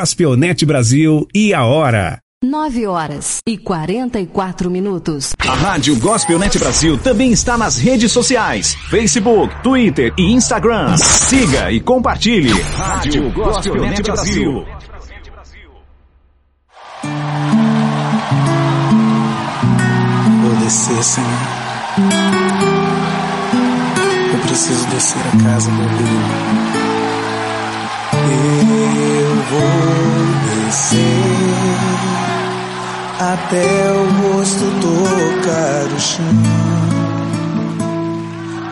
[0.00, 2.20] Gospel Brasil e a hora.
[2.42, 5.34] 9 horas e 44 minutos.
[5.46, 10.96] A Rádio Gospel Net Brasil também está nas redes sociais: Facebook, Twitter e Instagram.
[10.96, 12.50] Siga e compartilhe.
[12.50, 14.64] Rádio Gospel Net Brasil.
[20.42, 21.28] Vou descer, Senhor.
[24.32, 26.69] Eu preciso descer a casa, meu Deus.
[28.30, 31.50] Eu vou descer
[33.18, 36.24] até o rosto tocar o chão,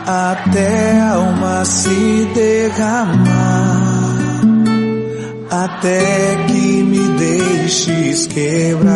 [0.07, 4.19] até a alma se derramar,
[5.51, 8.95] até que me deixes quebrar.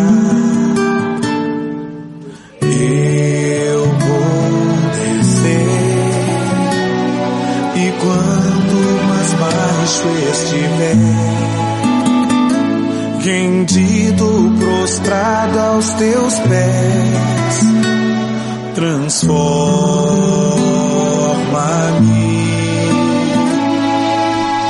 [2.63, 4.42] Eu vou
[10.03, 10.97] você estiver,
[13.21, 17.61] rendido, prostrado aos teus pés,
[18.75, 19.63] transforma-me.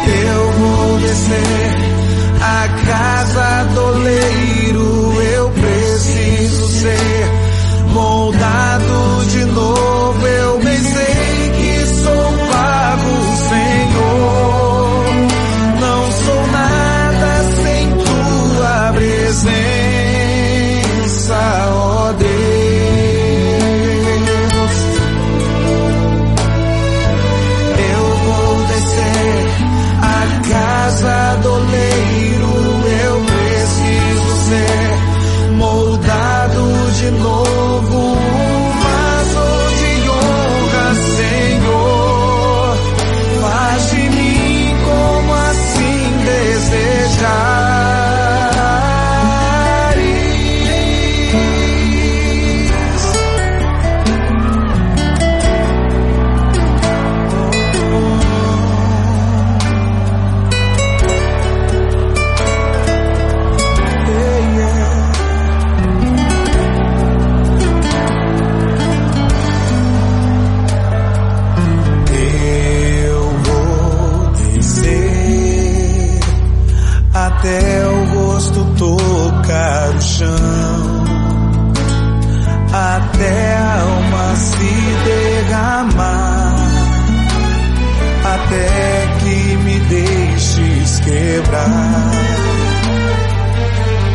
[0.05, 1.77] Eu vou descer
[2.43, 3.22] a casa.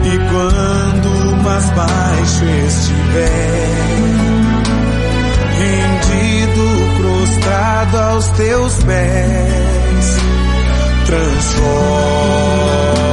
[0.05, 1.09] e quando
[1.43, 3.71] mais baixo estiver,
[5.59, 6.65] rendido,
[6.99, 10.17] prostrado aos teus pés,
[11.07, 13.06] transforma.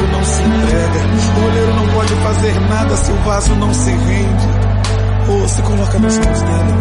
[0.00, 1.00] servo não se entrega.
[1.36, 4.48] O olheiro não pode fazer nada se o vaso não se rende.
[5.28, 6.72] Ou se coloca nas mãos dele.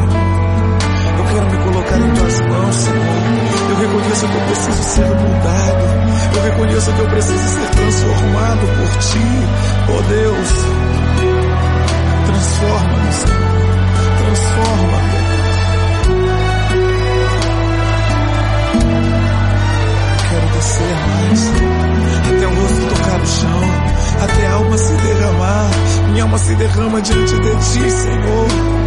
[1.18, 3.06] Eu quero me colocar em tuas mãos, Senhor.
[3.70, 5.84] Eu reconheço que eu preciso ser mudado.
[6.36, 9.20] Eu reconheço que eu preciso ser transformado por ti.
[9.90, 10.50] Oh Deus,
[12.26, 13.40] transforma-me, Senhor.
[14.20, 15.20] Transforma-me.
[20.30, 21.79] Quero descer mais, Senhor
[23.20, 23.62] rosto tocar o chão,
[24.22, 25.70] até a alma se derramar.
[26.12, 28.79] Minha alma se derrama diante de ti, Senhor.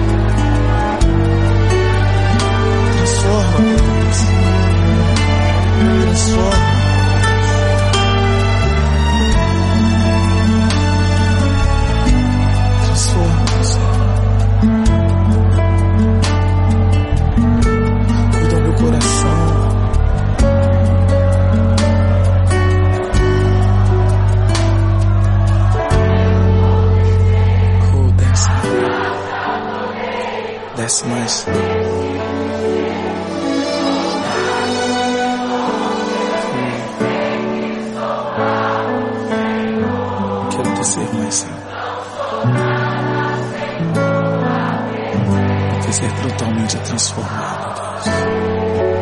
[46.73, 49.02] Totalmente transformado, Deus.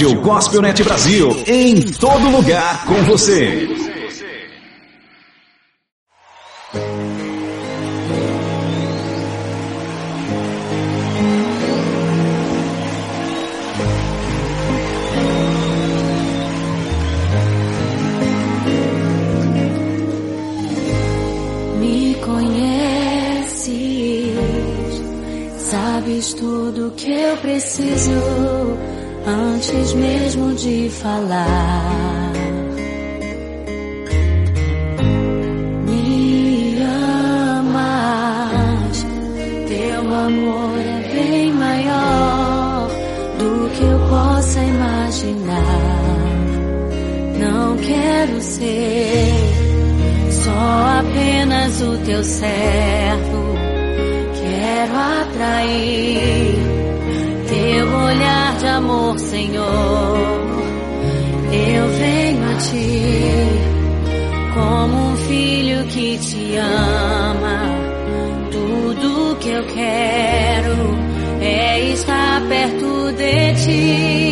[0.00, 3.68] Rádio Gospelnet Brasil, em todo lugar com você.
[30.60, 32.32] De falar.
[35.86, 36.76] Me
[37.52, 39.06] amas,
[39.68, 42.90] teu amor é bem maior
[43.38, 45.56] do que eu possa imaginar.
[47.38, 49.32] Não quero ser
[50.30, 53.54] só apenas o teu servo.
[54.34, 56.58] Quero atrair
[57.48, 60.39] teu olhar de amor, Senhor.
[62.60, 63.70] Ti
[64.54, 67.58] como um filho que te ama.
[68.50, 70.98] Tudo que eu quero
[71.40, 74.29] é estar perto de ti.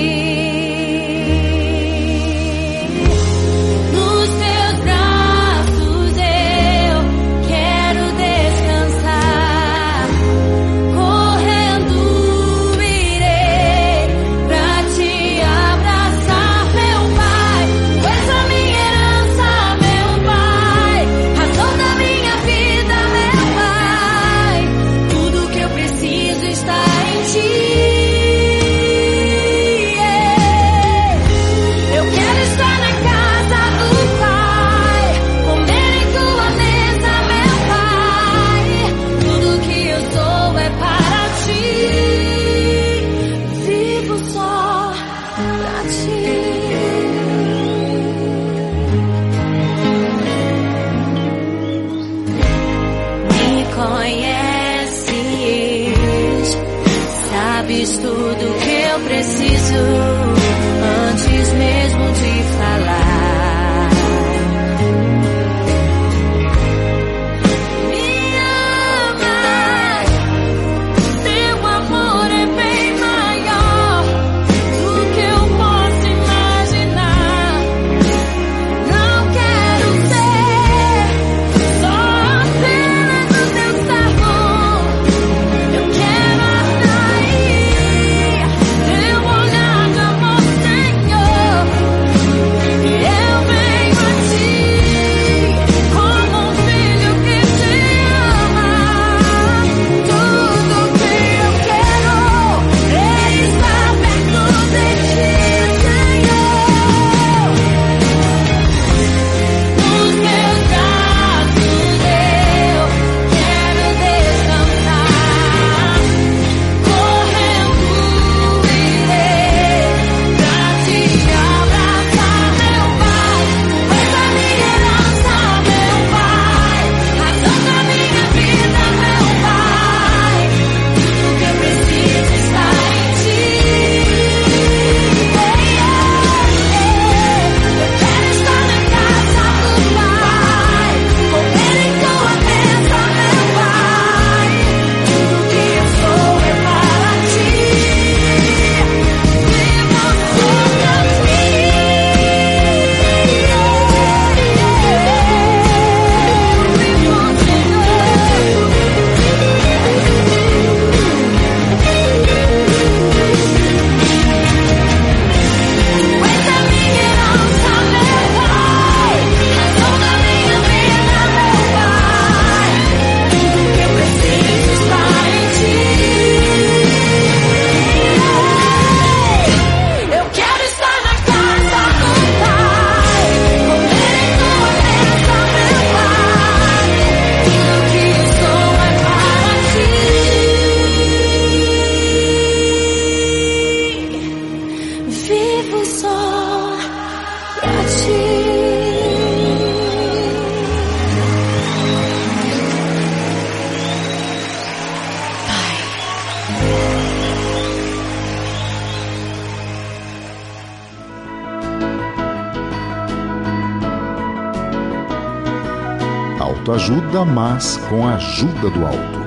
[216.41, 219.19] Autoajuda, mas com a ajuda do alto.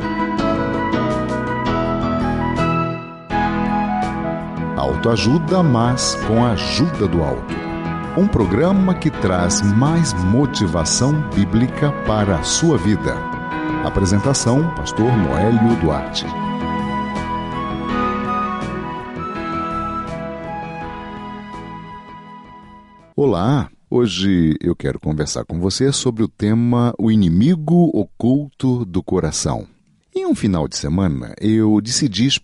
[4.78, 7.54] Autoajuda, mas com a ajuda do alto.
[8.18, 13.14] Um programa que traz mais motivação bíblica para a sua vida.
[13.86, 16.26] Apresentação: Pastor Noélio Duarte.
[23.18, 29.68] Olá, hoje eu quero conversar com você sobre o tema O inimigo oculto do coração.
[30.16, 32.40] Em um final de semana, eu decidi explorar